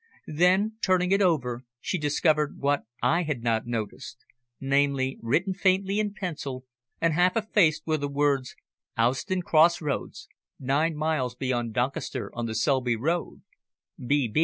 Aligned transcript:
Then, 0.33 0.77
turning 0.81 1.11
it 1.11 1.21
over, 1.21 1.63
she 1.79 1.99
discovered 1.99 2.57
what 2.57 2.85
I 3.03 3.21
had 3.21 3.43
not 3.43 3.67
noticed, 3.67 4.25
namely, 4.59 5.19
written 5.21 5.53
faintly 5.53 5.99
in 5.99 6.15
pencil 6.15 6.65
and 6.99 7.13
half 7.13 7.37
effaced 7.37 7.83
were 7.85 7.97
the 7.97 8.07
words, 8.07 8.55
"Owston 8.97 9.43
crossroads, 9.43 10.27
9 10.59 10.95
miles 10.95 11.35
beyond 11.35 11.73
Doncaster 11.75 12.31
on 12.33 12.47
the 12.47 12.55
Selby 12.55 12.95
Road. 12.95 13.43